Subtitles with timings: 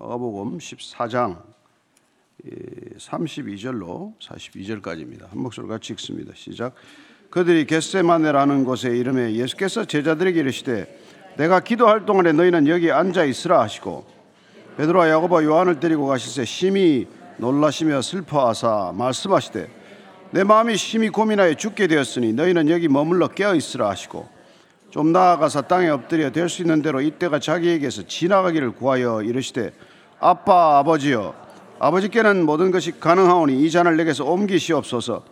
[0.00, 1.42] 마가복음 14장
[2.96, 5.28] 32절로 42절까지입니다.
[5.28, 6.32] 한 목소리 같이 읽습니다.
[6.34, 6.74] 시작.
[7.28, 10.98] 그들이 겟세마네라는 곳에 이름에 예수께서 제자들에게 이르시되
[11.36, 14.06] 내가 기도할 동안에 너희는 여기 앉아 있으라 하시고
[14.78, 17.06] 베드로와 야고보 요한을 데리고 가시세 심히
[17.36, 19.68] 놀라시며 슬퍼하사 말씀하시되
[20.30, 24.26] 내 마음이 심히 고민하여 죽게 되었으니 너희는 여기 머물러 깨어 있으라 하시고
[24.88, 29.72] 좀 나아가서 땅에 엎드려 될 수 있는 대로 이때가 자기에게서 지나가기를 구하여 이르시되
[30.20, 31.34] 아빠 아버지여
[31.78, 35.22] 아버지께는 모든 것이 가능하오니 이 잔을 내게서 옮기시옵소서.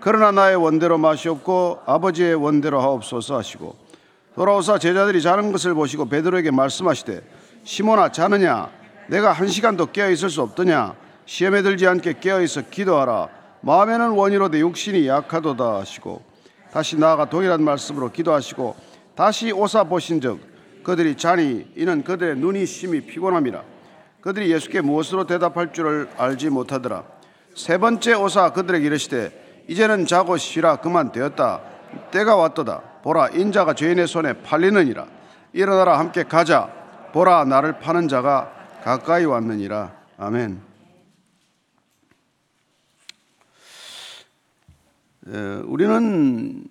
[0.00, 3.76] 그러나 나의 원대로 마시옵고 아버지의 원대로 하옵소서 하시고
[4.34, 7.20] 돌아오사 제자들이 자는 것을 보시고 베드로에게 말씀하시되
[7.64, 8.70] 시몬아 자느냐?
[9.08, 10.94] 내가 한 시간도 깨어 있을 수 없더냐?
[11.26, 13.28] 시험에 들지 않게 깨어 있어 기도하라.
[13.60, 16.22] 마음에는 원이로되 육신이 약하도다 하시고
[16.72, 18.74] 다시 나아가 동일한 말씀으로 기도하시고
[19.14, 20.40] 다시 오사 보신즉
[20.82, 23.62] 그들이 자니 이는 그들의 눈이 심히 피곤함이라
[24.20, 27.04] 그들이 예수께 무엇으로 대답할 줄을 알지 못하더라.
[27.54, 30.76] 세 번째 오사 그들에게 이르시되 이제는 자고 쉬라.
[30.76, 31.62] 그만 되었다.
[32.10, 32.80] 때가 왔도다.
[33.02, 35.06] 보라 인자가 죄인의 손에 팔리느니라.
[35.52, 36.72] 일어나라 함께 가자.
[37.12, 38.52] 보라 나를 파는 자가
[38.84, 39.96] 가까이 왔느니라.
[40.18, 40.60] 아멘.
[45.64, 46.64] 우리는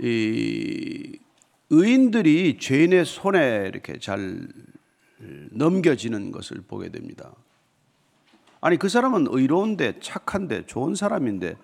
[0.00, 1.18] 이
[1.70, 4.46] 의인들이 죄인의 손에 이렇게 잘
[5.50, 7.34] 넘겨지는 것을 보게 됩니다.
[8.60, 11.56] 아니 그 사람은 의로운데 착한데 좋은 사람인데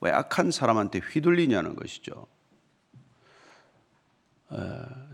[0.00, 2.26] 왜 악한 사람한테 휘둘리냐는 것이죠.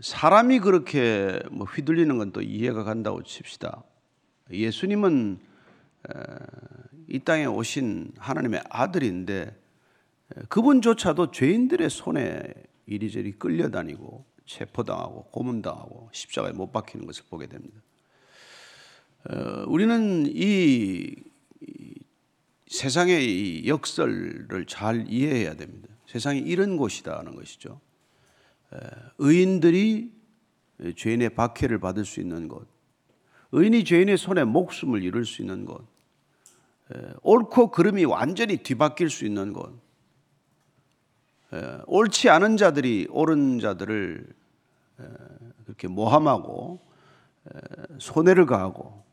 [0.01, 3.83] 사람이 그렇게 뭐 휘둘리는 건 또 이해가 간다고 칩시다.
[4.51, 5.39] 예수님은
[7.07, 9.55] 이 땅에 오신 하나님의 아들인데
[10.49, 12.53] 그분조차도 죄인들의 손에
[12.85, 17.79] 이리저리 끌려다니고 체포당하고 고문당하고 십자가에 못 박히는 것을 보게 됩니다.
[19.67, 21.15] 우리는 이
[22.67, 25.89] 세상의 이 역설을 잘 이해해야 됩니다.
[26.05, 27.79] 세상이 이런 곳이다는 것이죠.
[29.17, 30.11] 의인들이
[30.95, 32.67] 죄인의 박해를 받을 수 있는 곳,
[33.51, 35.85] 의인이 죄인의 손에 목숨을 잃을 수 있는 곳,
[37.21, 39.79] 옳고 그름이 완전히 뒤바뀔 수 있는 곳,
[41.87, 44.27] 옳지 않은 자들이 옳은 자들을
[45.65, 46.79] 그렇게 모함하고
[47.97, 49.03] 손해를 가하고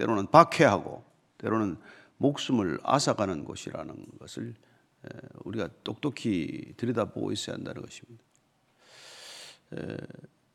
[0.00, 1.04] 때로는 박해하고
[1.36, 1.76] 때로는
[2.16, 4.54] 목숨을 앗아가는 곳이라는 것을
[5.44, 8.24] 우리가 똑똑히 들여다보고 있어야 한다는 것입니다.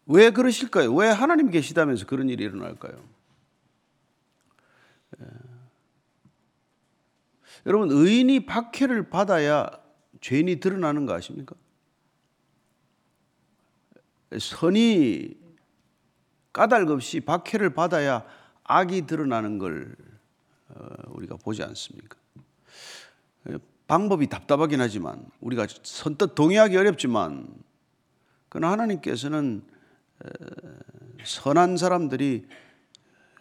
[0.08, 0.94] 왜 그러실까요?
[0.96, 3.08] 왜 하나님 계시다면서 그런 일이 일어날까요?
[7.68, 9.70] 여러분 의인이 박해를 받아야
[10.22, 11.56] 죄인이 드러나는 거 아십니까?
[14.40, 15.36] 선이
[16.52, 18.26] 까닭 없이 박해를 받아야
[18.66, 19.96] 악이 드러나는 걸
[20.70, 22.18] 어, 우리가 보지 않습니까?
[23.88, 27.48] 방법이 답답하긴 하지만 우리가 선뜻 동의하기 어렵지만
[28.50, 29.64] 그러나 하나님께서는
[31.24, 32.48] 선한 사람들이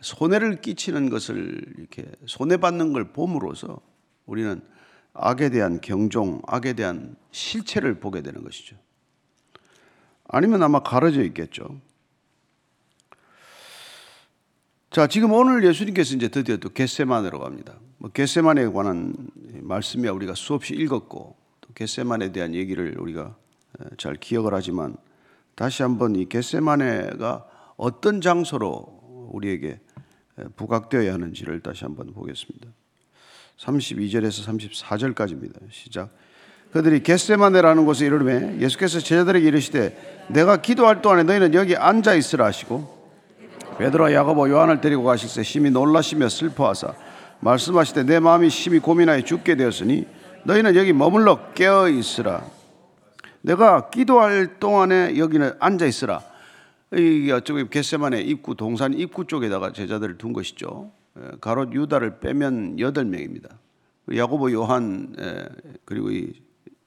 [0.01, 3.81] 손해를 끼치는 것을 이렇게 손해받는 걸 봄으로써
[4.27, 4.61] 우리는
[5.15, 8.77] 악에 대한 경종, 악에 대한 실체를 보게 되는 것이죠.
[10.25, 11.81] 아니면 아마 가려져 있겠죠.
[14.95, 17.75] 자, 지금 오늘 예수님께서 이제 드디어 또 겟세만으로 갑니다.
[17.99, 19.13] 뭐 겟세만에 관한
[19.63, 23.35] 말씀이야 우리가 수없이 읽었고 또 겟세만에 대한 얘기를 우리가
[23.99, 24.97] 잘 기억을 하지만
[25.57, 27.45] 다시 한번 이 겟세마네가
[27.77, 29.81] 어떤 장소로 우리에게
[30.55, 32.69] 부각되어야 하는지를 다시 한번 보겠습니다.
[33.59, 35.57] 32절에서 34절까지입니다.
[35.73, 36.11] 시작.
[36.71, 42.94] 그들이 겟세마네라는 곳에 이르르매 예수께서 제자들에게 이르시되 내가 기도할 동안에 너희는 여기 앉아 있으라 하시고
[43.79, 46.95] 베드로와 야고보 요한을 데리고 가실세 심히 놀라시며 슬퍼하사
[47.41, 50.07] 말씀하시되 내 마음이 심히 고민하여 죽게 되었으니
[50.45, 52.45] 너희는 여기 머물러 깨어 있으라
[53.45, 56.23] 내가 기도할 동안에 여기는 앉아 있으라.
[56.93, 60.93] 이게 어쩌고 겟세만의 입구 동산 입구 쪽에다가 제자들을 둔 것이죠.
[61.43, 63.51] 가롯 유다를 빼면 여덟 명입니다.
[64.15, 65.15] 야고보 요한
[65.85, 66.33] 그리고 이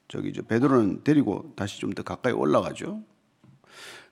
[0.08, 3.02] 저기 저 베드로는 데리고 다시 좀 더 가까이 올라가죠.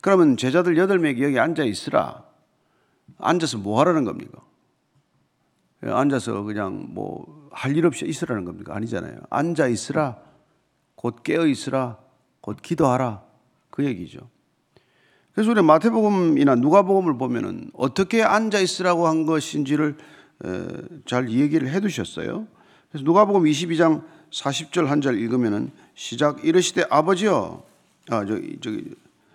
[0.00, 2.25] 그러면 제자들 여덟 명이 여기 앉아 있으라.
[3.18, 4.40] 앉아서 뭐 하라는 겁니까?
[5.82, 8.76] 앉아서 그냥 뭐 할 일 없이 있으라는 겁니까?
[8.76, 9.18] 아니잖아요.
[9.30, 10.18] 앉아 있으라.
[10.94, 11.96] 곧 깨어 있으라.
[12.42, 13.22] 곧 기도하라.
[13.70, 14.28] 그 얘기죠.
[15.32, 19.96] 그래서 우리 마태복음이나 누가복음을 보면은 어떻게 앉아 있으라고 한 것인지를
[21.06, 22.46] 잘 얘기를 해 두셨어요.
[22.90, 27.64] 그래서 누가복음 22장 40절 한 절 읽으면은 시작 이르시되 아버지여
[28.10, 28.94] 아 저기 저기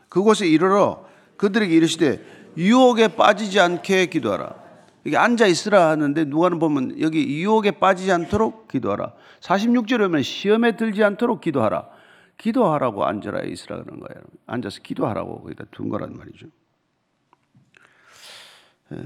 [0.09, 1.07] 그곳에 이르러
[1.37, 2.23] 그들에게 이르시되
[2.57, 4.61] 유혹에 빠지지 않게 기도하라.
[5.03, 9.13] 이게 앉아 있으라 하는데 누가는 보면 여기 유혹에 빠지지 않도록 기도하라.
[9.39, 11.89] 46절에 보면 시험에 들지 않도록 기도하라.
[12.37, 14.23] 기도하라고 앉아라 있으라 그러는 거예요.
[14.47, 16.47] 앉아서 기도하라고 거기다 둔 거란 말이죠.
[18.93, 19.03] 예.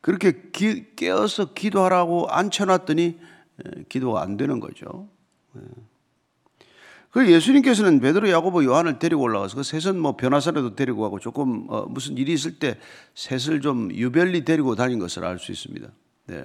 [0.00, 3.20] 그렇게 기, 깨어서 기도하라고 앉혀놨더니
[3.64, 5.08] 예, 기도가 안 되는 거죠.
[7.14, 7.20] 예.
[7.20, 11.84] 그 예수님께서는 베드로, 야고보, 요한을 데리고 올라가서 그 셋은 뭐 변화사라도 데리고 가고 조금 어
[11.86, 12.78] 무슨 일이 있을 때
[13.14, 15.88] 셋을 좀 유별리 데리고 다닌 것을 알 수 있습니다.
[16.26, 16.44] 네.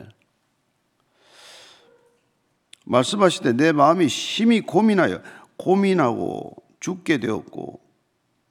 [2.86, 5.22] 말씀하실 때 내 마음이 심히 고민하여
[5.58, 7.80] 고민하고 죽게 되었고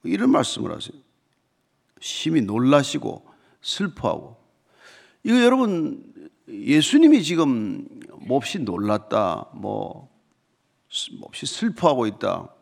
[0.03, 0.97] 이런 말씀을 하세요.
[1.99, 3.25] 심히 놀라시고
[3.61, 4.37] 슬퍼하고
[5.23, 6.13] 이거 여러분
[6.47, 7.87] 예수님이 지금
[8.27, 10.09] 몹시 놀랐다 뭐
[11.19, 12.53] 몹시 슬퍼하고 있다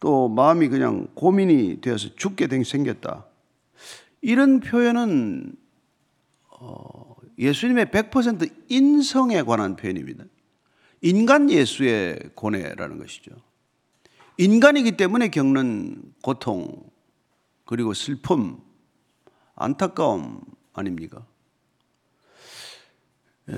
[0.00, 3.26] 또 마음이 그냥 고민이 되어서 죽게 생겼다
[4.20, 5.54] 이런 표현은
[6.48, 10.24] 어, 예수님의 100% 인성에 관한 표현입니다.
[11.02, 13.32] 인간 예수의 고뇌라는 것이죠.
[14.38, 16.90] 인간이기 때문에 겪는 고통,
[17.66, 18.60] 그리고 슬픔,
[19.54, 20.40] 안타까움
[20.72, 21.26] 아닙니까?
[23.50, 23.54] 예.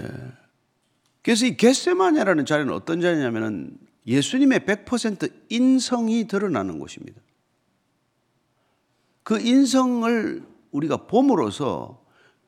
[1.26, 3.76] 그래서 이 겟세마냐라는 자리는 어떤 자리냐면은
[4.06, 7.20] 예수님의 100% 인성이 드러나는 곳입니다.
[9.24, 12.00] 그 인성을 우리가 봄으로써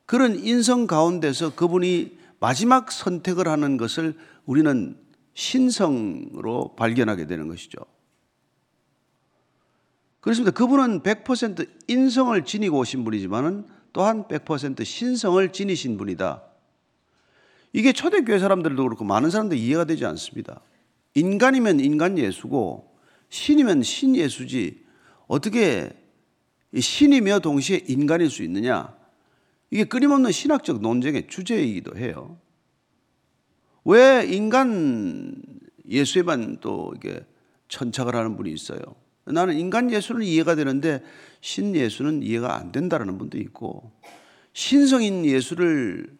[0.05, 4.97] 그런 인성 가운데서 그분이 마지막 선택을 하는 것을 우리는
[5.33, 7.79] 신성으로 발견하게 되는 것이죠.
[10.21, 10.51] 그렇습니다.
[10.51, 16.48] 그분은 100% 인성을 지니고 오신 분이지만은 또한 100% 신성을 지니신 분이다.
[17.73, 20.61] 이게 초대교회 사람들도 그렇고 많은 사람들 이해가 되지 않습니다.
[21.13, 22.95] 인간이면 인간 예수고
[23.29, 24.83] 신이면 신 예수지
[25.27, 25.89] 어떻게
[26.77, 28.95] 신이며 동시에 인간일 수 있느냐?
[29.71, 32.37] 이게 끊임없는 신학적 논쟁의 주제이기도 해요.
[33.85, 35.41] 왜 인간
[35.87, 37.23] 예수에만 또 이게
[37.67, 38.79] 천착을 하는 분이 있어요.
[39.25, 41.03] 나는 인간 예수는 이해가 되는데
[41.41, 43.91] 신 예수는 이해가 안 된다라는 분도 있고
[44.53, 46.18] 신성인 예수를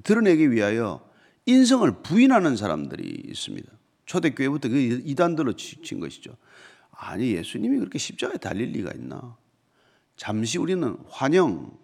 [0.00, 1.06] 드러내기 위하여
[1.46, 3.70] 인성을 부인하는 사람들이 있습니다.
[4.06, 6.36] 초대교회부터 그 이단들로 친 것이죠.
[6.90, 9.36] 아니 예수님이 그렇게 십자가에 달릴 리가 있나?
[10.16, 11.76] 잠시 우리는 환영,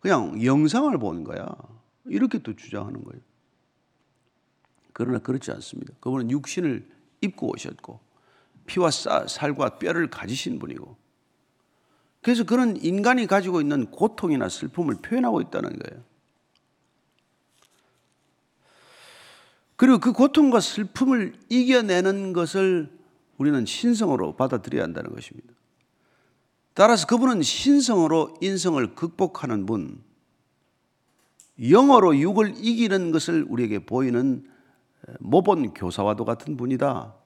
[0.00, 1.48] 그냥 영상을 보는 거야.
[2.06, 3.20] 이렇게 또 주장하는 거예요.
[4.92, 5.94] 그러나 그렇지 않습니다.
[6.00, 6.88] 그분은 육신을
[7.22, 8.00] 입고 오셨고
[8.66, 10.96] 피와 살과 뼈를 가지신 분이고
[12.20, 16.04] 그래서 그런 인간이 가지고 있는 고통이나 슬픔을 표현하고 있다는 거예요.
[19.82, 22.88] 그리고 그 고통과 슬픔을 이겨내는 것을
[23.36, 25.52] 우리는 신성으로 받아들여야 한다는 것입니다.
[26.72, 30.00] 따라서 그분은 신성으로 인성을 극복하는 분,
[31.68, 34.48] 영어로 육을 이기는 것을 우리에게 보이는
[35.18, 37.16] 모본 교사와도 같은 분이다.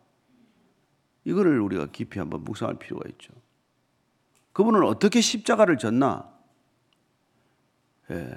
[1.25, 3.35] 이거를 우리가 깊이 한번 묵상할 필요가 있죠.
[4.55, 6.33] 그분은 어떻게 십자가를 졌나?
[8.13, 8.35] 예.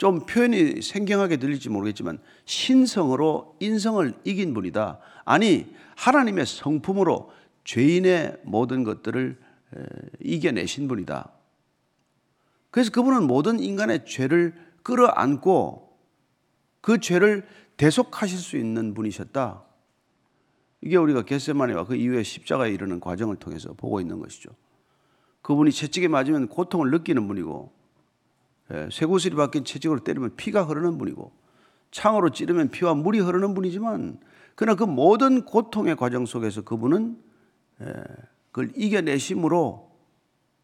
[0.00, 4.98] 좀 표현이 생경하게 들릴지 모르겠지만 신성으로 인성을 이긴 분이다.
[5.26, 7.30] 아니 하나님의 성품으로
[7.64, 9.38] 죄인의 모든 것들을
[10.20, 11.30] 이겨내신 분이다.
[12.70, 15.94] 그래서 그분은 모든 인간의 죄를 끌어안고
[16.80, 17.46] 그 죄를
[17.76, 19.64] 대속하실 수 있는 분이셨다.
[20.80, 24.48] 이게 우리가 겟세마네와 그 이후에 십자가에 이르는 과정을 통해서 보고 있는 것이죠.
[25.42, 27.79] 그분이 채찍에 맞으면 고통을 느끼는 분이고 예,
[28.90, 31.32] 쇠구슬이 박힌 채찍으로 때리면 피가 흐르는 분이고
[31.90, 34.20] 창으로 찌르면 피와 물이 흐르는 분이지만
[34.54, 37.22] 그러나 그 모든 고통의 과정 속에서 그분은
[37.82, 37.92] 예,
[38.52, 39.90] 그걸 이겨내심으로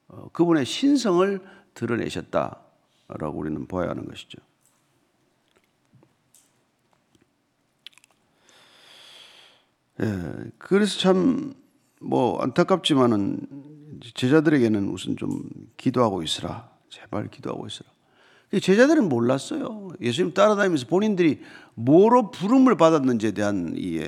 [0.09, 1.41] 어, 그분의 신성을
[1.75, 4.39] 드러내셨다라고 우리는 보아야 하는 것이죠.
[10.01, 11.67] 예, 그래서 참
[12.01, 15.43] 뭐 안타깝지만은 제자들에게는 우선 좀
[15.77, 16.71] 기도하고 있으라.
[16.89, 17.91] 제발 기도하고 있으라.
[18.61, 19.89] 제자들은 몰랐어요.
[20.01, 21.41] 예수님 따라다니면서 본인들이
[21.75, 24.03] 뭐로 부름을 받았는지에 대한 이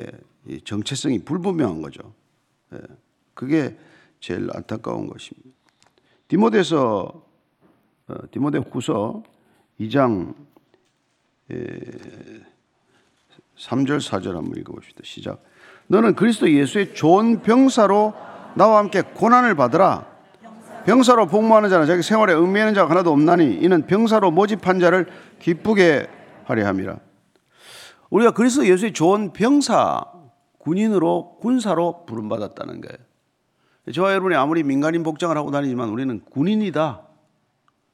[0.65, 2.15] 정체성이 불분명한 거죠.
[2.73, 2.79] 예,
[3.35, 3.77] 그게
[4.21, 5.51] 제일 안타까운 것입니다.
[6.29, 7.23] 디모데서
[8.09, 9.23] 어, 디모데 후서
[9.81, 10.35] 2장
[13.57, 15.01] 3절 4절 한번 읽어봅시다.
[15.05, 15.43] 시작.
[15.89, 18.15] 너는 그리스도 예수의 좋은 병사로
[18.57, 20.18] 나와 함께 고난을 받으라.
[20.89, 25.07] 병사로 복무하는 자는 자기 생활에 의미하는 자가 하나도 없나니 이는 병사로 모집한 자를
[25.39, 26.09] 기쁘게
[26.45, 26.99] 하려 함이라.
[28.09, 30.03] 우리가 그리스도 예수의 좋은 병사,
[30.57, 32.97] 군인으로 군사로 부름받았다는 거예요.
[33.93, 37.03] 저와 여러분이 아무리 민간인 복장을 하고 다니지만 우리는 군인이다.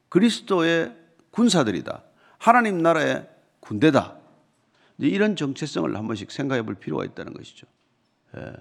[0.07, 0.95] 그리스도의
[1.31, 2.01] 군사들이다.
[2.37, 3.27] 하나님 나라의
[3.59, 4.15] 군대다.
[4.99, 7.67] 이런 정체성을 한 번씩 생각해 볼 필요가 있다는 것이죠.
[8.37, 8.53] 예.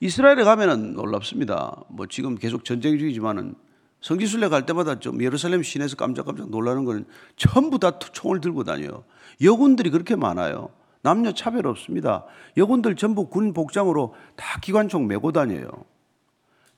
[0.00, 1.82] 이스라엘에 가면은 놀랍습니다.
[1.88, 3.54] 뭐 지금 계속 전쟁 중이지만은
[4.00, 7.04] 성지순례 갈 때마다 좀 예루살렘 시내에서 깜짝깜짝 놀라는 거는
[7.36, 9.04] 전부 다 총을 들고 다녀요.
[9.42, 10.70] 여군들이 그렇게 많아요.
[11.02, 12.24] 남녀 차별 없습니다.
[12.56, 15.68] 여군들 전부 군 복장으로 다 기관총 메고 다녀요.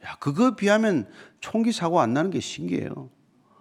[0.05, 1.07] 야, 그거 비하면
[1.41, 3.11] 총기 사고 안 나는 게 신기해요.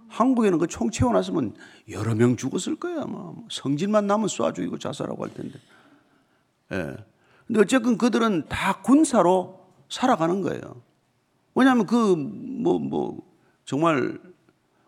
[0.07, 1.53] 한국에는 그 총 채워놨으면
[1.89, 3.01] 여러 명 죽었을 거야.
[3.01, 5.59] 아마 성질만 나면 쏴 죽이고 자살하고 할 텐데.
[6.71, 6.95] 예.
[7.50, 10.62] 근데 어쨌든 그들은 다 군사로 살아가는 거예요.
[11.56, 13.18] 왜냐하면 그, 뭐, 뭐,
[13.65, 14.20] 정말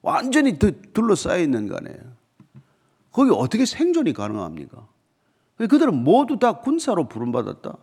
[0.04, 1.98] 완전히 둘러싸여 있는 거 아니에요.
[3.12, 4.88] 거기 어떻게 생존이 가능합니까?
[5.58, 7.78] 그들은 모두 다 군사로 부름받았다.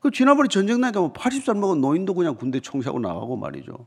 [0.00, 3.86] 그 지난번에 전쟁 나니까 뭐 80살 먹은 노인도 그냥 군대 총사고 나가고 말이죠.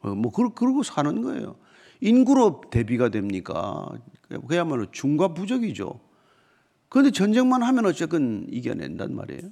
[0.00, 1.56] 어, 뭐 그러고 사는 거예요.
[2.00, 3.90] 인구로 대비가 됩니까?
[4.48, 6.00] 그야말로 중과 부적이죠.
[6.90, 9.42] 그런데 전쟁만 하면 어쨌든 이겨낸단 말이에요.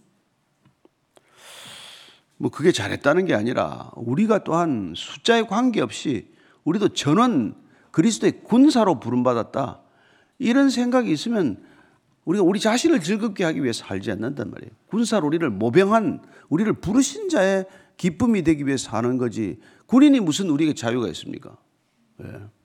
[2.37, 6.29] 뭐 그게 잘했다는 게 아니라 우리가 또한 숫자에 관계없이
[6.65, 7.55] 우리도 전원
[7.93, 9.81] 그리스도의 군사로 부름받았다.
[10.39, 11.63] 이런 생각이 있으면
[12.25, 14.71] 우리가 우리 자신을 즐겁게 하기 위해 살지 않는단 말이에요.
[14.87, 17.65] 군사로 우리를 모병한 우리를 부르신 자의
[17.97, 19.61] 기쁨이 되기 위해 사는 거지.
[19.87, 21.57] 군인이 무슨 우리에게 자유가 있습니까?
[22.23, 22.58] 예.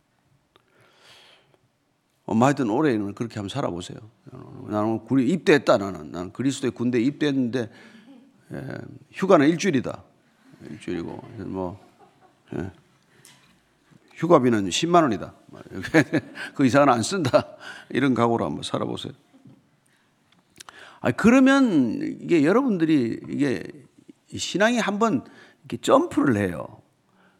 [2.26, 3.98] 뭐 하여튼 올해는 그렇게 한번 살아보세요.
[4.68, 6.12] 나는 군에 입대했다 나는.
[6.12, 7.70] 나는 그리스도의 군대에 입대했는데
[8.54, 8.68] 예,
[9.12, 10.04] 휴가는 일주일이다.
[10.70, 11.80] 일주일이고 뭐
[12.56, 12.72] 예,
[14.16, 15.34] 휴가비는 10만 원이다.
[16.56, 17.48] 그 이상은 안 쓴다.
[17.90, 19.14] 이런 각오로 한번 살아보세요.
[21.02, 23.64] 아 그러면 이게 여러분들이 이게
[24.34, 25.26] 신앙이 한번
[25.64, 26.82] 이렇게 점프를 해요.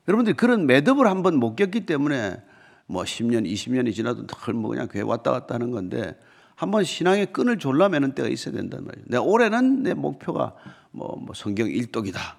[0.10, 2.44] 여러분들이 그런 매듭을 한번 못 겪기 때문에
[2.86, 6.18] 뭐 10년, 20년이 지나도 늘 뭐 그냥 교회 왔다 갔다 하는 건데
[6.56, 9.06] 한번 신앙의 끈을 졸라매는 때가 있어야 된단 말이에요.
[9.08, 10.56] 내 올해는 내 목표가
[10.92, 12.38] 뭐, 뭐 성경 일독이다.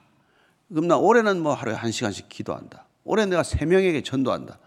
[0.69, 2.87] 그럼 나 올해는 뭐 하루에 한 시간씩 기도한다.
[3.05, 4.59] 올해 내가 세 명에게 전도한다.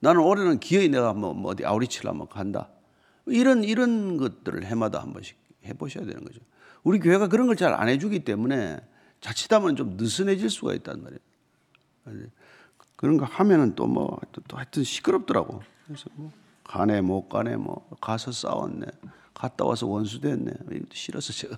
[0.00, 2.68] 나는 올해는 기어이 내가 뭐, 뭐 어디 아우리치를 한번 간다.
[3.26, 6.40] 이런 이런 것들을 해마다 한 번씩 해보셔야 되는 거죠.
[6.82, 8.78] 우리 교회가 그런 걸 잘 안 해주기 때문에
[9.20, 11.20] 자칫하면 좀 느슨해질 수가 있단 말이에요.
[13.00, 15.62] 그런 거 하면은 또 뭐, 또 하여튼 시끄럽더라고.
[15.86, 16.30] 그래서 뭐,
[16.64, 18.84] 가네, 못 가네, 뭐, 가서 싸웠네.
[19.32, 20.52] 갔다 와서 원수 됐네.
[20.92, 21.56] 싫어서 제가.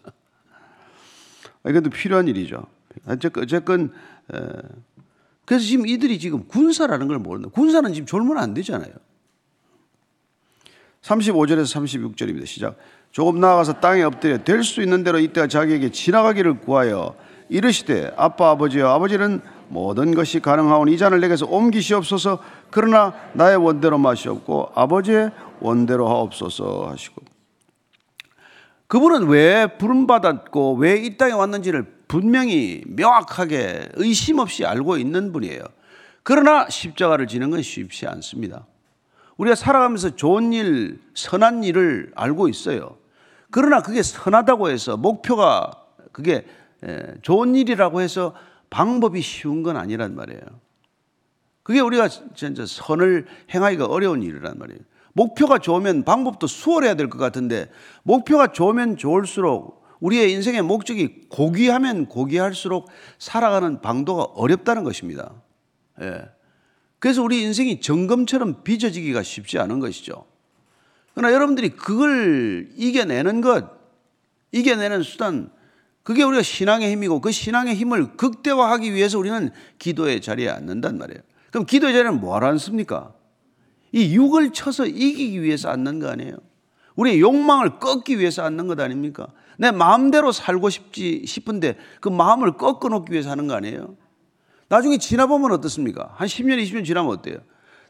[1.69, 2.65] 이것도 필요한 일이죠.
[3.07, 3.93] 어쨌건, 어쨌건
[5.45, 7.49] 그래서 지금 이들이 지금 군사라는 걸 모른다.
[7.53, 8.93] 군사는 지금 졸면 안 되잖아요.
[11.01, 12.47] 35절에서 36절입니다.
[12.47, 12.77] 시작.
[13.11, 17.17] 조금 나아가서 땅에 엎드려 될 수 있는 대로 이때가 자기에게 지나가기를 구하여
[17.49, 24.73] 이르시되 아빠 아버지여 아버지는 모든 것이 가능하오니 이 잔을 내게서 옮기시옵소서 그러나 나의 원대로 마시옵고
[24.75, 27.23] 아버지의 원대로 하옵소서 하시고
[28.87, 35.63] 그분은 왜 부름받았고 왜 이 땅에 왔는지를 분명히 명확하게 의심 없이 알고 있는 분이에요.
[36.23, 38.67] 그러나 십자가를 지는 건 쉽지 않습니다.
[39.39, 42.99] 우리가 살아가면서 좋은 일, 선한 일을 알고 있어요.
[43.51, 45.71] 그러나 그게 선하다고 해서 목표가
[46.13, 46.45] 그게
[47.23, 48.35] 좋은 일이라고 해서
[48.73, 50.41] 방법이 쉬운 건 아니란 말이에요.
[51.63, 54.81] 그게 우리가 진짜 선을 행하기가 어려운 일이란 말이에요.
[55.13, 57.71] 목표가 좋으면 방법도 수월해야 될 것 같은데
[58.03, 62.89] 목표가 좋으면 좋을수록 우리의 인생의 목적이 고귀하면 고귀할수록
[63.19, 65.35] 살아가는 방도가 어렵다는 것입니다.
[66.01, 66.25] 예.
[66.99, 70.25] 그래서 우리 인생이 점검처럼 빚어지기가 쉽지 않은 것이죠.
[71.15, 73.71] 그러나 여러분들이 그걸 이겨내는 것,
[74.51, 75.53] 이겨내는 수단,
[76.03, 81.21] 그게 우리가 신앙의 힘이고 그 신앙의 힘을 극대화하기 위해서 우리는 기도의 자리에 앉는단 말이에요.
[81.51, 83.13] 그럼 기도의 자리는 뭐하러 앉습니까?
[83.93, 86.37] 이 육을 쳐서 이기기 위해서 앉는 거 아니에요?
[86.97, 89.29] 우리의 욕망을 꺾기 위해서 앉는 것 아닙니까?
[89.59, 93.97] 내 마음대로 살고 싶지 싶은데 그 마음을 꺾어 놓기 위해서 하는 거 아니에요?
[94.69, 96.13] 나중에 지나보면 어떻습니까?
[96.15, 97.37] 한 10년, 20년 지나면 어때요?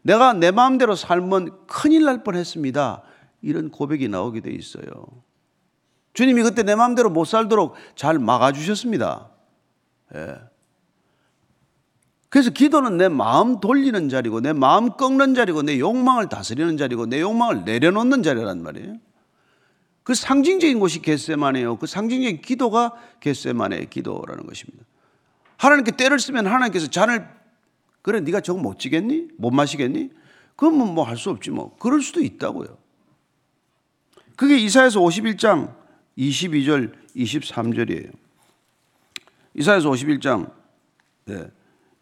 [0.03, 3.03] 내가 내 마음대로 살면 큰일 날 뻔했습니다.
[3.43, 5.07] 이런 고백이 나오게 돼 있어요.
[6.15, 9.31] 주님이 그때 내 마음대로 못 살도록 잘 막아주셨습니다.
[10.15, 10.37] 예.
[12.29, 17.21] 그래서 기도는 내 마음 돌리는 자리고 내 마음 꺾는 자리고 내 욕망을 다스리는 자리고 내
[17.21, 18.97] 욕망을 내려놓는 자리란 말이에요.
[20.03, 21.77] 그 상징적인 곳이 겟세만이에요.
[21.77, 24.85] 그 상징적인 기도가 겟세만의 기도라는 것입니다.
[25.59, 27.29] 하나님께 때를 쓰면 하나님께서 잔을
[28.01, 29.29] 그래 네가 저거 못 지겠니?
[29.37, 30.11] 못 마시겠니?
[30.57, 31.77] 그러면 뭐할 수 없지 뭐.
[31.79, 32.77] 그럴 수도 있다고요.
[34.37, 35.82] 그게 이사에서 51장
[36.19, 38.11] 22절 23절이에요.
[39.55, 40.51] 이사에서 51장.
[41.27, 41.47] 네.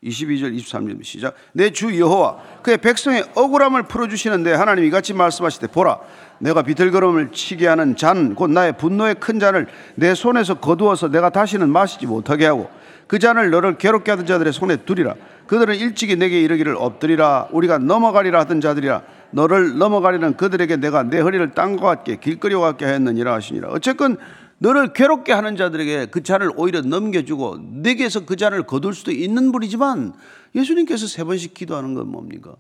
[0.03, 1.35] 22절 23절 시작.
[1.53, 5.99] 내 주 여호와 그의 백성의 억울함을 풀어주시는데 하나님 이같이 말씀하시되 보라
[6.39, 11.69] 내가 비틀거름을 치게 하는 잔 곧 나의 분노의 큰 잔을 내 손에서 거두어서 내가 다시는
[11.69, 12.71] 마시지 못하게 하고
[13.07, 15.17] 그 잔을 너를 괴롭게 하던 자들의 손에 두리라.
[15.49, 17.49] 그들은 일찍이 내게 이르기를 엎드리라.
[17.51, 19.03] 우리가 넘어가리라 하던 자들이라
[19.33, 24.17] 너를 넘어가리는 그들에게 내가 내 허리를 땅과 같게 길거리와 같게 하였느니라 하시니라 어쨌건
[24.59, 30.13] 너를 괴롭게 하는 자들에게 그 잔을 오히려 넘겨주고 내게서 그 잔을 거둘 수도 있는 분이지만
[30.55, 32.57] 예수님께서 세 번씩 기도하는 건 뭡니까?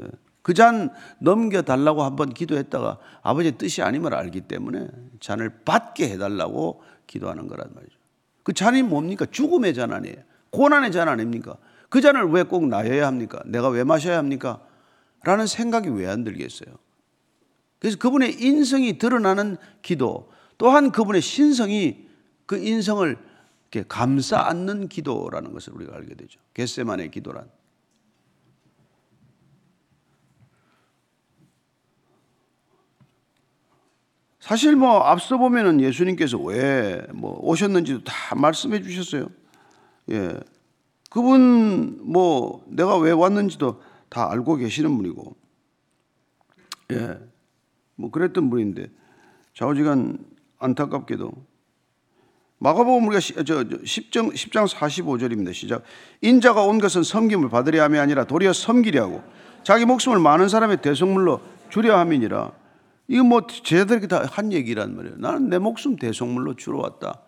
[0.00, 0.04] 예.
[0.42, 4.86] 그잔 넘겨달라고 한 번 기도했다가 아버지의 뜻이 아님을 알기 때문에
[5.20, 7.94] 잔을 받게 해달라고 기도하는 거란 말이죠.
[8.42, 9.24] 그 잔이 뭡니까?
[9.30, 10.16] 죽음의 잔 아니에요.
[10.50, 11.56] 고난의 잔 아닙니까?
[11.88, 13.40] 그 잔을 왜 꼭 나여야 합니까?
[13.46, 14.60] 내가 왜 마셔야 합니까?
[15.24, 16.74] 라는 생각이 왜 안 들겠어요?
[17.78, 22.08] 그래서 그분의 인성이 드러나는 기도, 또한 그분의 신성이
[22.46, 23.16] 그 인성을
[23.72, 26.40] 이렇게 감싸 안는 기도라는 것을 우리가 알게 되죠.
[26.54, 27.48] 겟세만의 기도란.
[34.40, 39.28] 사실 뭐 앞서 보면은 예수님께서 왜 뭐 오셨는지도 다 말씀해 주셨어요.
[40.10, 40.38] 예.
[41.10, 43.80] 그분 뭐 내가 왜 왔는지도
[44.14, 45.36] 다 알고 계시는 분이고.
[46.92, 47.18] 예.
[47.96, 48.88] 뭐 그랬던 분인데
[49.54, 50.18] 좌우지간
[50.58, 51.32] 안타깝게도
[52.58, 55.52] 마가복음 우리가 저, 저 10장, 10장 45절입니다.
[55.52, 55.82] 시작.
[56.20, 59.24] 인자가 온 것은 섬김을 받으려 함이 아니라 도리어 섬기려 하고
[59.64, 61.40] 자기 목숨을 많은 사람의 대속물로
[61.70, 62.52] 주려 함이니라.
[63.08, 65.16] 이거 뭐 제자들에게 다한 얘기란 말이에요.
[65.18, 67.20] 나는 내 목숨 대속물로 주러 왔다.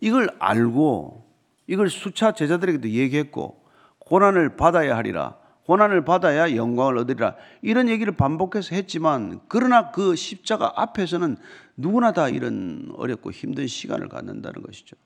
[0.00, 1.24] 이걸 알고
[1.68, 3.62] 이걸 수차 제자들에게도 얘기했고
[4.00, 5.41] 고난을 받아야 하리라.
[5.66, 7.36] 고난을 받아야 영광을 얻으리라.
[7.60, 11.36] 이런 얘기를 반복해서 했지만 그러나 그 십자가 앞에서는
[11.76, 14.96] 누구나 다 이런 어렵고 힘든 시간을 갖는다는 것이죠.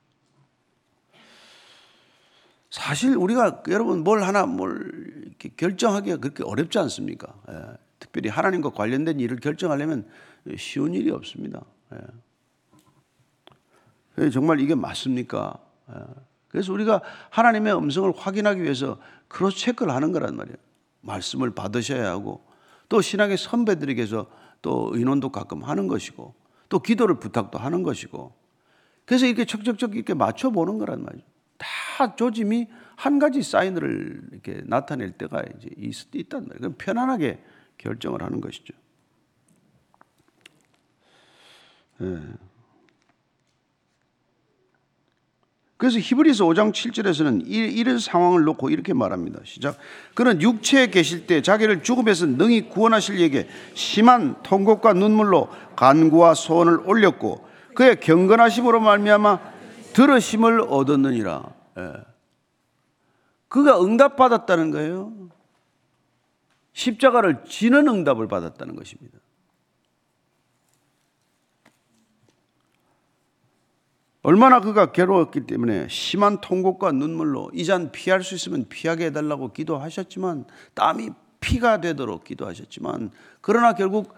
[2.69, 7.33] 사실 우리가 여러분 뭘 하나 뭘 이렇게 결정하기가 그렇게 어렵지 않습니까?
[7.49, 7.77] 예.
[7.99, 10.07] 특별히 하나님과 관련된 일을 결정하려면
[10.57, 11.61] 쉬운 일이 없습니다.
[14.19, 14.29] 예.
[14.31, 15.57] 정말 이게 맞습니까?
[15.91, 16.26] 예.
[16.49, 20.57] 그래서 우리가 하나님의 음성을 확인하기 위해서 크로스 체크를 하는 거란 말이에요.
[21.01, 22.45] 말씀을 받으셔야 하고
[22.89, 24.29] 또 신앙의 선배들에게서
[24.61, 26.33] 또 의논도 가끔 하는 것이고
[26.69, 28.33] 또 기도를 부탁도 하는 것이고
[29.05, 31.25] 그래서 이렇게 척척척 이렇게 맞춰보는 거란 말이죠.
[31.57, 35.69] 다 조짐이 한 가지 사인을 이렇게 나타낼 때가 이제
[36.13, 36.59] 있단 말이에요.
[36.59, 37.43] 그럼 편안하게
[37.77, 38.73] 결정을 하는 것이죠.
[42.01, 42.46] 예.
[45.77, 49.39] 그래서 히브리서 5장 7절에서는 이런 상황을 놓고 이렇게 말합니다.
[49.43, 49.77] 시작.
[50.15, 57.47] 그는 육체에 계실 때 자기를 죽음에서 능히 구원하실 에게 심한 통곡과 눈물로 간구와 소원을 올렸고
[57.75, 59.39] 그의 경건하심으로 말미암아
[59.93, 61.43] 들으심을 얻었느니라.
[61.77, 61.93] 예.
[63.47, 65.13] 그가 응답받았다는 거예요.
[66.73, 69.19] 십자가를 지는 응답을 받았다는 것입니다.
[74.27, 80.45] 얼마나 그가 괴로웠기 때문에 심한 통곡과 눈물로 이 잔 피할 수 있으면 피하게 해달라고 기도하셨지만
[80.73, 84.13] 땀이 피가 되도록 기도하셨지만 그러나 결국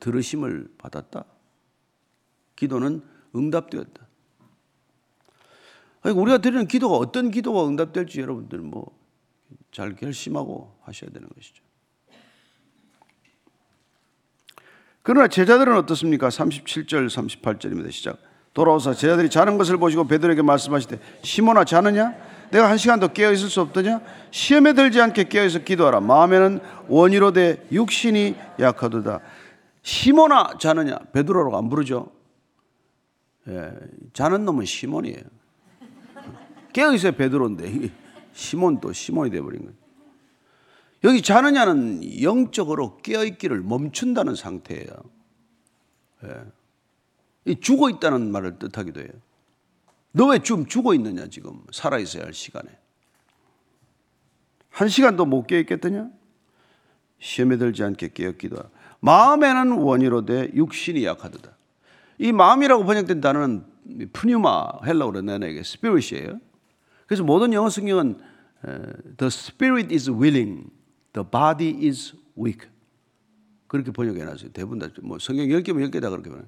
[0.00, 1.26] 들으심을 받았다.
[2.56, 3.02] 기도는
[3.36, 4.06] 응답되었다.
[6.04, 8.98] 우리가 드리는 기도가 어떤 기도가 응답될지 여러분들 뭐
[9.72, 11.62] 잘 결심하고 하셔야 되는 것이죠.
[15.02, 16.28] 그러나 제자들은 어떻습니까?
[16.28, 17.90] 37절, 38절입니다.
[17.92, 18.29] 시작.
[18.60, 22.14] 돌아오사 제자들이 자는 것을 보시고 베드로에게 말씀하시되 시몬아 자느냐?
[22.50, 24.02] 내가 한 시간 더 깨어 있을 수 없더냐?
[24.30, 26.00] 시험에 들지 않게 깨어 있어 기도하라.
[26.00, 29.20] 마음에는 원이로 돼 육신이 약하도다.
[29.82, 30.98] 시몬아 자느냐?
[31.12, 32.12] 베드로라고 안 부르죠.
[33.48, 33.70] 예,
[34.12, 35.22] 자는 놈은 시몬이에요.
[36.74, 37.90] 깨어 있어야 베드로인데
[38.34, 39.74] 시몬 또 시몬이 돼 버린 거예요.
[41.04, 44.90] 여기 자느냐는 영적으로 깨어 있기를 멈춘다는 상태예요.
[46.24, 46.59] 예.
[47.58, 49.10] 죽어 있다는 말을 뜻하기도 해요.
[50.12, 51.62] 너왜좀 죽어 있느냐, 지금.
[51.72, 52.68] 살아 있어야 할 시간에.
[54.68, 56.10] 한 시간도 못 깨어 있겠더냐?
[57.18, 58.56] 시험에 들지 않게 깨었기도.
[59.00, 61.56] 마음에는 원이로 돼 육신이 약하도다.
[62.18, 63.64] 이 마음이라고 번역된 단어는
[64.12, 66.38] 푸뉴마 헬라어로 내는 스피릿이에요.
[67.06, 68.20] 그래서 모든 영어 성경은
[69.16, 70.70] the spirit is willing,
[71.12, 72.68] the body is weak.
[73.66, 74.50] 그렇게 번역해 놨어요.
[74.52, 74.88] 대부분 다.
[75.02, 76.46] 뭐 성경 10개면 10개 다 그렇게 번역.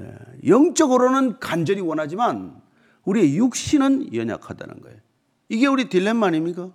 [0.00, 2.60] 예, 영적으로는 간절히 원하지만
[3.04, 4.98] 우리의 육신은 연약하다는 거예요.
[5.48, 6.70] 이게 우리 딜레마 아닙니까?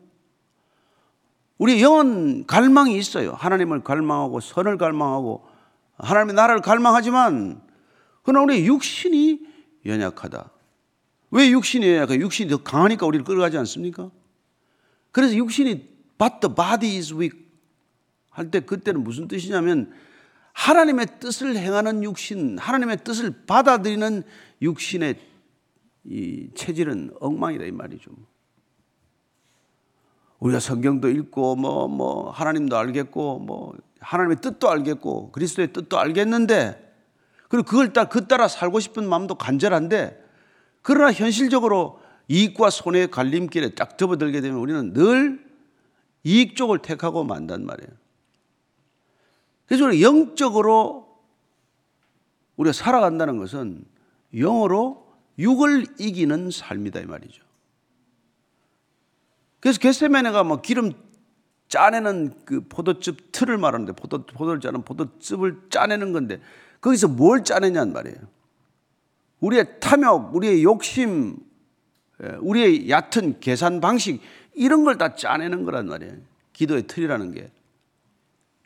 [1.57, 3.33] 우리 영은 갈망이 있어요.
[3.33, 5.47] 하나님을 갈망하고 선을 갈망하고
[5.97, 7.61] 하나님의 나라를 갈망하지만
[8.21, 9.39] 그러나 우리 육신이
[9.85, 10.51] 연약하다.
[11.31, 12.07] 왜 육신이에요?
[12.07, 14.11] 그 육신이 더 강하니까 우리를 끌어가지 않습니까?
[15.11, 17.47] 그래서 육신이 but the body is weak
[18.29, 19.91] 할 때 그때는 무슨 뜻이냐면
[20.57, 24.23] 하나님의 뜻을 행하는 육신, 하나님의 뜻을 받아들이는
[24.63, 25.15] 육신의
[26.05, 28.09] 이 체질은 엉망이다 이 말이죠.
[30.39, 36.83] 우리가 성경도 읽고 뭐뭐 뭐 하나님도 알겠고 뭐 하나님의 뜻도 알겠고 그리스도의 뜻도 알겠는데
[37.49, 40.23] 그리고 그걸 따라 그 따라 살고 싶은 마음도 간절한데
[40.81, 45.45] 그러나 현실적으로 이익과 손해의 갈림길에 딱 접어들게 되면 우리는 늘
[46.23, 48.06] 이익 쪽을 택하고 만단 말이에요.
[49.67, 51.19] 그래서 영적으로
[52.55, 53.85] 우리가 살아간다는 것은
[54.35, 55.05] 영어로
[55.37, 57.43] 육을 이기는 삶이다 이 말이죠.
[59.59, 60.93] 그래서 겟세메네가 뭐 기름
[61.67, 66.39] 짜내는 그 포도즙 틀을 말하는데 포도 포도를 짜는 포도즙을 짜내는 건데
[66.81, 68.17] 거기서 뭘 짜내냐는 말이에요.
[69.41, 71.37] 우리의 탐욕, 우리의 욕심,
[72.23, 74.21] 예, 우리의 얕은 계산 방식
[74.55, 76.15] 이런 걸 다 짜내는 거란 말이에요.
[76.53, 77.51] 기도의 틀이라는 게.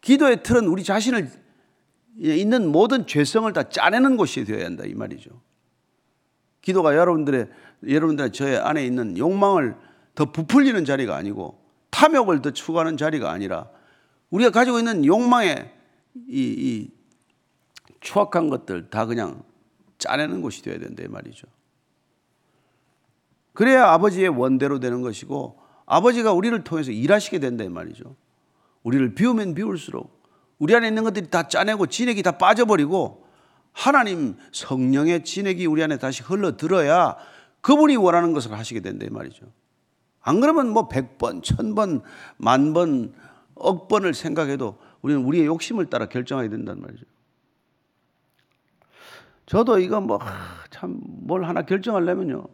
[0.02, 1.30] 기도의 틀은 우리 자신을
[2.18, 5.30] 있는 모든 죄성을 다 짜내는 곳이 되어야 한다 이 말이죠.
[6.62, 7.48] 기도가 여러분들의
[7.88, 9.76] 여러분들의 저의 안에 있는 욕망을
[10.14, 11.60] 더 부풀리는 자리가 아니고
[11.90, 13.70] 탐욕을 더 추구하는 자리가 아니라
[14.30, 15.74] 우리가 가지고 있는 욕망의
[16.28, 16.92] 이, 이
[18.00, 19.44] 추악한 것들 다 그냥
[19.98, 21.48] 짜내는 곳이 되어야 된다 이 말이죠.
[23.54, 28.16] 그래야 아버지의 원대로 되는 것이고 아버지가 우리를 통해서 일하시게 된다 이 말이죠.
[28.84, 30.22] 우리를 비우면 비울수록
[30.60, 33.26] 우리 안에 있는 것들이 다 짜내고 진액이 다 빠져버리고
[33.72, 37.18] 하나님 성령의 진액이 우리 안에 다시 흘러들어야
[37.62, 39.46] 그분이 원하는 것을 하시게 된다 이 말이죠.
[40.22, 42.02] 안 그러면 뭐 100번, 1000번,
[42.38, 43.14] 만 번,
[43.56, 47.06] 억 번을 생각해도 우리는 우리의 욕심을 따라 결정하게 된단 말이죠.
[49.46, 50.20] 저도 이거 뭐
[50.72, 52.48] 참 뭘 하나 결정하려면요.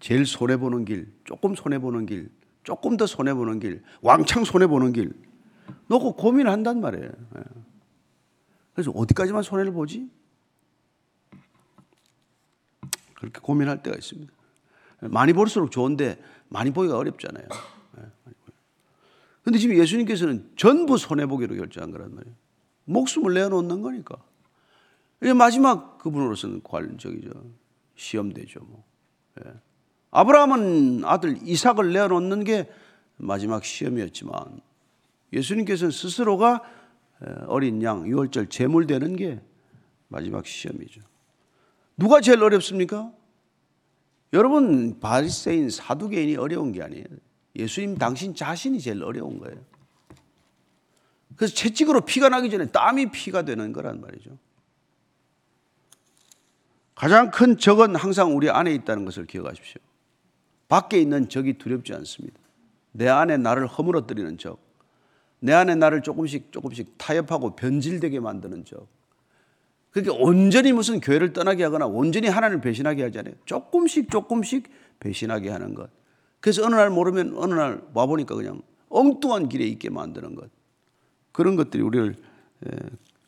[0.00, 2.30] 제일 손해 보는 길, 조금 손해 보는 길,
[2.62, 5.12] 조금 더 손해 보는 길, 왕창 손해 보는 길
[5.88, 7.10] 놓고 고민을 한단 말이에요.
[7.36, 7.42] 예.
[8.74, 10.10] 그래서 어디까지만 손해를 보지?
[13.14, 14.32] 그렇게 고민할 때가 있습니다.
[15.02, 17.46] 많이 볼수록 좋은데 많이 보기가 어렵잖아요.
[17.98, 22.34] 예, 지금 예수님께서는 전부 손해보기로 결정한 거란 말이에요.
[22.84, 24.16] 목숨을 내어놓는 거니까.
[25.20, 27.30] 이게 마지막 그분으로서는 관적이죠.
[27.94, 28.60] 시험되죠.
[28.60, 28.84] 뭐.
[29.44, 29.52] 예.
[30.12, 32.70] 아브라함은 아들 이삭을 내어놓는 게
[33.16, 34.60] 마지막 시험이었지만
[35.32, 36.62] 예수님께서는 스스로가
[37.46, 39.40] 어린 양 유월절 제물되는 게
[40.08, 41.00] 마지막 시험이죠.
[41.96, 43.10] 누가 제일 어렵습니까?
[44.34, 47.04] 여러분 바리새인 사두개인이 어려운 게 아니에요.
[47.56, 49.56] 예수님 당신 자신이 제일 어려운 거예요.
[51.36, 54.36] 그래서 채찍으로 피가 나기 전에 땀이 피가 되는 거란 말이죠.
[56.94, 59.80] 가장 큰 적은 항상 우리 안에 있다는 것을 기억하십시오.
[60.72, 62.40] 밖에 있는 적이 두렵지 않습니다.
[62.92, 64.58] 내 안에 나를 허물어뜨리는 적,
[65.38, 68.88] 내 안에 나를 조금씩 조금씩 타협하고 변질되게 만드는 적,
[69.90, 73.34] 그게 온전히 무슨 교회를 떠나게 하거나 온전히 하나님을 배신하게 하지 않아요.
[73.44, 75.90] 조금씩 조금씩 배신하게 하는 것.
[76.40, 80.48] 그래서 어느 날 모르면 어느 날 와보니까 그냥 엉뚱한 길에 있게 만드는 것.
[81.32, 82.16] 그런 것들이 우리를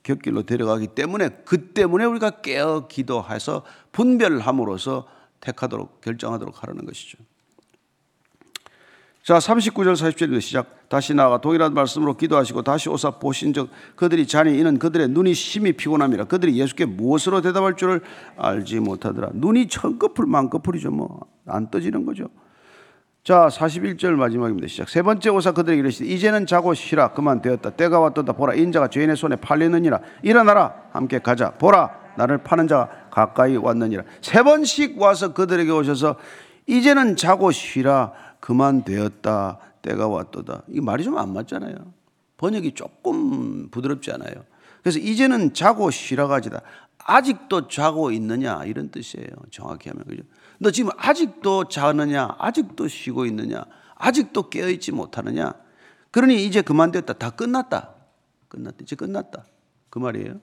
[0.03, 5.07] 곁길로 데려가기 때문에 그 때문에 우리가 깨어 기도해서 분별함으로써
[5.41, 7.19] 택하도록 결정하도록 하라는 것이죠.
[9.25, 10.89] 자, 39절 40절에서 시작.
[10.91, 15.73] 다시 나가 동일한 말씀으로 기도하시고 다시 오사 보신 적 그들이 자니 이는 그들의 눈이 심히
[15.73, 18.03] 피곤함이라 그들이 예수께 무엇으로 대답할 줄을
[18.37, 19.31] 알지 못하더라.
[19.33, 20.91] 눈이 천꺼풀 만꺼풀이죠.
[20.91, 22.29] 뭐 안 떠지는 거죠.
[23.23, 24.69] 자, 41절 마지막입니다.
[24.69, 24.89] 시작.
[24.91, 27.71] 세 번째 오사 그들에게 이르시되 이제는 자고 쉬라 그만 되었다.
[27.71, 30.01] 때가 왔도다 보라 인자가 죄인의 손에 팔리느니라.
[30.23, 31.53] 일어나라 함께 가자.
[31.53, 34.05] 보라 나를 파는 자가 가까이 왔느니라.
[34.21, 36.17] 세 번씩 와서 그들에게 오셔서
[36.67, 38.13] 이제는 자고 쉬라
[38.45, 39.59] 그만 되었다.
[39.81, 40.65] 때가 왔도다.
[40.69, 41.75] 이 말이 좀 안 맞잖아요.
[42.37, 44.35] 번역이 조금 부드럽지 않아요.
[44.83, 46.61] 그래서 이제는 자고 쉬라 가지다.
[46.99, 49.29] 아직도 자고 있느냐 이런 뜻이에요.
[49.51, 50.25] 정확히 하면 그죠?
[50.59, 52.37] 너 지금 아직도 자느냐?
[52.39, 53.65] 아직도 쉬고 있느냐?
[53.95, 55.55] 아직도 깨어 있지 못하느냐?
[56.11, 57.15] 그러니 이제 그만 됐다.
[57.15, 57.95] 다 끝났다.
[58.49, 58.77] 끝났다.
[58.83, 59.47] 이제 끝났다.
[59.89, 60.39] 그 말이에요.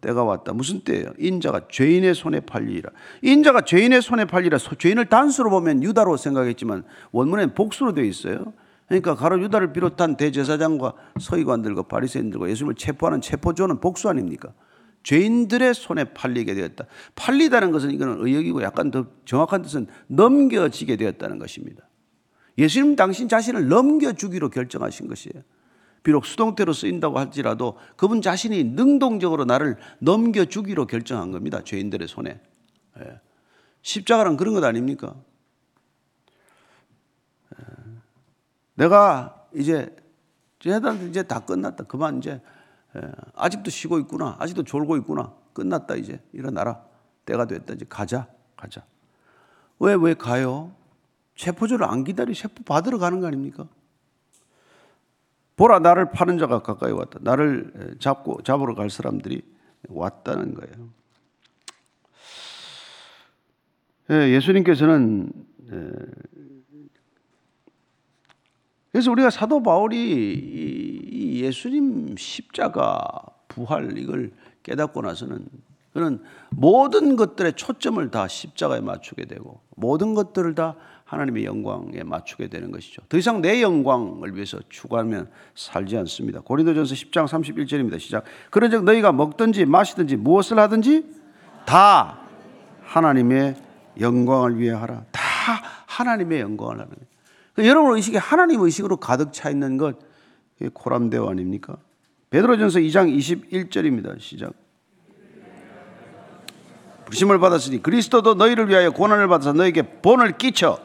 [0.00, 0.52] 때가 왔다.
[0.52, 1.12] 무슨 때예요?
[1.18, 2.90] 인자가 죄인의 손에 팔리라.
[3.22, 4.58] 인자가 죄인의 손에 팔리라.
[4.58, 8.52] 죄인을 단수로 보면 유다로 생각했지만 원문엔 복수로 되어 있어요.
[8.88, 14.52] 그러니까 가로 유다를 비롯한 대제사장과 서기관들과 바리새인들과 예수님을 체포하는 체포조는 복수 아닙니까?
[15.02, 16.84] 죄인들의 손에 팔리게 되었다.
[17.14, 21.88] 팔리다는 것은 이거는 의역이고 약간 더 정확한 뜻은 넘겨지게 되었다는 것입니다.
[22.58, 25.42] 예수님 당신 자신을 넘겨주기로 결정하신 것이에요.
[26.02, 31.62] 비록 수동태로 쓰인다고 할지라도 그분 자신이 능동적으로 나를 넘겨주기로 결정한 겁니다.
[31.62, 32.40] 죄인들의 손에.
[32.98, 33.20] 예.
[33.82, 35.14] 십자가는 그런 것 아닙니까?
[38.74, 39.94] 내가 이제
[40.58, 41.84] 제단 이제 다 끝났다.
[41.84, 42.40] 그만 이제
[43.34, 44.36] 아직도 쉬고 있구나.
[44.38, 45.34] 아직도 졸고 있구나.
[45.52, 46.82] 끝났다 이제 일어나라.
[47.26, 48.84] 때가 됐다 이제 가자 가자.
[49.78, 50.74] 왜 왜 가요?
[51.36, 53.66] 체포조를 안 기다리 체포 받으러 가는 거 아닙니까?
[55.56, 57.18] 보라 나를 파는 자가 가까이 왔다.
[57.22, 59.42] 나를 잡고 잡으러 갈 사람들이
[59.88, 60.90] 왔다는 거예요.
[64.10, 65.30] 예, 예수님께서는
[68.90, 73.10] 그래서 우리가 사도 바울이 예수님 십자가
[73.48, 74.32] 부활 이걸
[74.62, 75.46] 깨닫고 나서는
[75.92, 80.76] 그는 모든 것들의 초점을 다 십자가에 맞추게 되고 모든 것들을 다
[81.10, 83.02] 하나님의 영광에 맞추게 되는 것이죠.
[83.08, 86.40] 더 이상 내 영광을 위해서 추구하면 살지 않습니다.
[86.40, 87.98] 고린도전서 10장 31절입니다.
[87.98, 88.22] 시작.
[88.50, 91.04] 그런즉 너희가 먹든지 마시든지 무엇을 하든지
[91.66, 92.20] 다
[92.82, 93.56] 하나님의
[93.98, 95.02] 영광을 위해 하라.
[95.10, 95.20] 다
[95.86, 97.06] 하나님의 영광을 하는 거예요.
[97.54, 99.98] 그 여러분 의식이 하나님 의식으로 가득 차 있는 것
[100.72, 101.76] 코람데오 아닙니까?
[102.30, 104.20] 베드로전서 2장 21절입니다.
[104.20, 104.52] 시작.
[107.06, 110.78] 부심을 받았으니 그리스도도 너희를 위하여 고난을 받아서 너에게 본을 끼쳐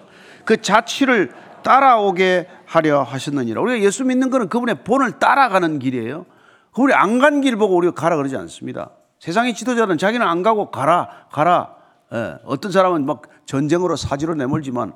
[0.46, 1.32] 그 자취를
[1.64, 3.62] 따라오게 하려 하셨느니라.
[3.62, 6.26] 우리가 예수 믿는 것은 그분의 본을 따라가는 길이에요.
[6.72, 8.92] 그분이 안 간 길 보고 우리가 가라 그러지 않습니다.
[9.20, 11.76] 세상의 지도자는 자기는 안 가고 가라, 가라.
[12.14, 14.94] 예, 어떤 사람은 막 전쟁으로 사지로 내몰지만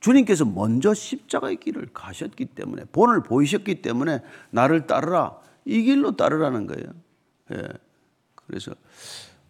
[0.00, 6.86] 주님께서 먼저 십자가의 길을 가셨기 때문에 본을 보이셨기 때문에 나를 따르라 이 길로 따르라는 거예요.
[7.52, 7.68] 예.
[8.46, 8.72] 그래서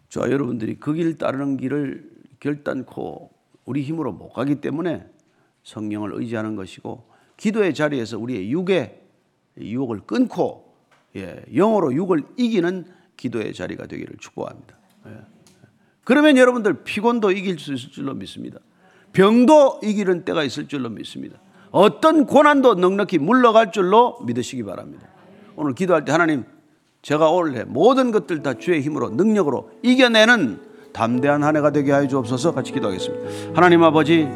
[0.09, 3.29] 저 여러분들이 그 길 따르는 길을 결단코
[3.65, 5.05] 우리 힘으로 못 가기 때문에
[5.67, 7.03] 성령을 의지하는 것이고
[7.35, 9.01] 기도의 자리에서 우리의 육의
[9.59, 10.73] 유혹을 끊고
[11.15, 12.85] 예, 영어로 육을 이기는
[13.17, 14.77] 기도의 자리가 되기를 축복합니다.
[15.07, 15.11] 예.
[16.05, 18.59] 그러면 여러분들 피곤도 이길 수 있을 줄로 믿습니다.
[19.11, 21.37] 병도 이기는 때가 있을 줄로 믿습니다.
[21.71, 25.07] 어떤 고난도 넉넉히 물러갈 줄로 믿으시기 바랍니다.
[25.57, 26.45] 오늘 기도할 때 하나님
[27.01, 30.61] 제가 올해 모든 것들 다 주의 힘으로 능력으로 이겨내는
[30.93, 33.53] 담대한 한 해가 되게 하여 주옵소서 같이 기도하겠습니다.
[33.55, 34.29] 하나님 아버지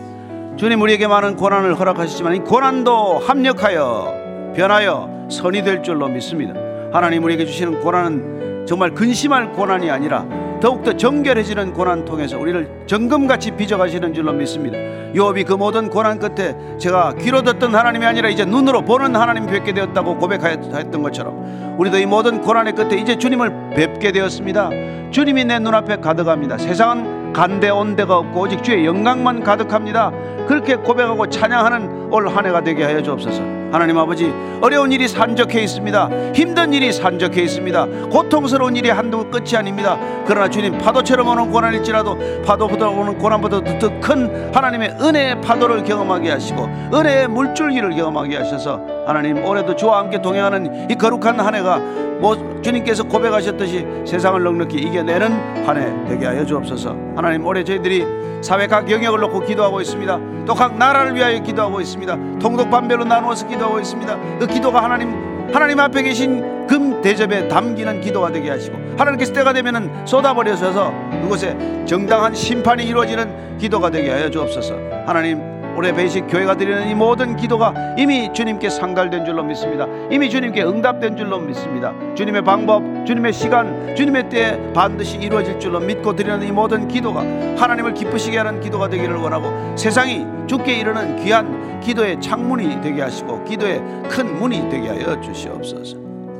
[0.57, 6.53] 주님 우리에게 많은 고난을 허락하시지만 이 고난도 합력하여 변하여 선이 될 줄로 믿습니다.
[6.91, 10.25] 하나님 우리에게 주시는 고난은 정말 근심할 고난이 아니라
[10.61, 14.77] 더욱더 정결해지는 고난 통해서 우리를 정금같이 빚어가시는 줄로 믿습니다.
[15.15, 19.73] 요업이 그 모든 고난 끝에 제가 귀로 듣던 하나님이 아니라 이제 눈으로 보는 하나님 뵙게
[19.73, 24.69] 되었다고 고백하였던 것처럼 우리도 이 모든 고난의 끝에 이제 주님을 뵙게 되었습니다.
[25.09, 26.57] 주님이 내 눈앞에 가득합니다.
[26.59, 30.11] 세상은 간대 온 데가 없고 오직 주의 영광만 가득합니다.
[30.47, 33.60] 그렇게 고백하고 찬양하는 올 한 해가 되게 하여 주옵소서.
[33.71, 34.31] 하나님 아버지
[34.61, 36.09] 어려운 일이 산적해 있습니다.
[36.35, 37.85] 힘든 일이 산적해 있습니다.
[38.11, 39.97] 고통스러운 일이 한두 끝이 아닙니다.
[40.27, 46.63] 그러나 주님 파도처럼 오는 고난일지라도 파도보다 오는 고난보다 더 큰 하나님의 은혜의 파도를 경험하게 하시고
[46.93, 51.77] 은혜의 물줄기를 경험하게 하셔서 하나님 올해도 주와 함께 동행하는 이 거룩한 한 해가
[52.19, 56.95] 뭐 주님께서 고백하셨듯이 세상을 넉넉히 이겨내는 한 해 되게 하여 주옵소서.
[57.15, 58.05] 하나님 올해 저희들이
[58.41, 60.19] 사회 각 영역을 놓고 기도하고 있습니다.
[60.47, 62.17] 또 각 나라를 위하여 기도하고 있습니다.
[62.39, 64.17] 통독 반별로 나누어서 기도 하고 있습니다.
[64.39, 70.05] 그 기도가 하나님 하나님 앞에 계신 금 대접에 담기는 기도가 되게 하시고 하나님께서 때가 되면은
[70.05, 74.75] 쏟아버려서 그곳에 정당한 심판이 이루어지는 기도가 되게 하여 주옵소서.
[75.05, 79.87] 하나님 올해 베이식 교회가 드리는 이 모든 기도가 이미 주님께 상달된 줄로 믿습니다.
[80.11, 81.93] 이미 주님께 응답된 줄로 믿습니다.
[82.15, 87.93] 주님의 방법, 주님의 시간, 주님의 때에 반드시 이루어질 줄로 믿고 드리는 이 모든 기도가 하나님을
[87.93, 94.37] 기쁘시게 하는 기도가 되기를 원하고 세상이 죽게 이르는 귀한 기도의 창문이 되게 하시고 기도의 큰
[94.39, 95.97] 문이 되게 하여 주시옵소서.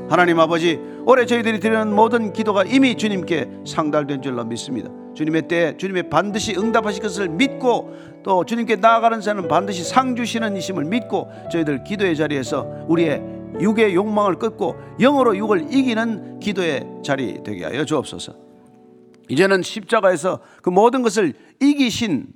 [0.08, 4.90] 하나님 아버지 올해 저희들이 드리는 모든 기도가 이미 주님께 상달된 줄로 믿습니다.
[5.14, 10.84] 주님의 때 주님의 반드시 응답하실 것을 믿고 또 주님께 나아가는 자는 반드시 상 주시는 이심을
[10.84, 13.22] 믿고 저희들 기도의 자리에서 우리의
[13.60, 18.34] 육의 욕망을 끊고 영으로 육을 이기는 기도의 자리 되게 하여 주옵소서.
[19.28, 22.26] 이제는 십자가에서 그 모든 것을 이기신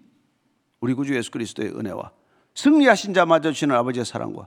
[0.80, 2.10] 우리 구주 예수 그리스도의 은혜와
[2.54, 4.46] 승리하신 자 맞아 주시는 아버지의 사랑과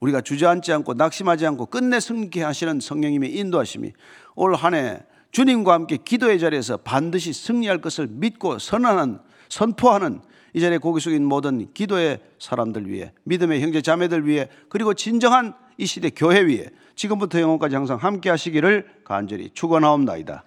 [0.00, 3.92] 우리가 주저앉지 않고 낙심하지 않고 끝내 승리케 하시는 성령님의 인도하심이
[4.36, 5.00] 올 한해
[5.32, 10.20] 주님과 함께 기도의 자리에서 반드시 승리할 것을 믿고 선언하는 선포하는
[10.54, 15.86] 이 자리에 고개 숙인 모든 기도의 사람들 위해 믿음의 형제 자매들 위해 그리고 진정한 이
[15.86, 20.44] 시대 교회 위에 지금부터 영원까지 항상 함께 하시기를 간절히 축원하옵나이다.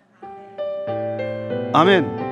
[1.74, 2.31] 아멘.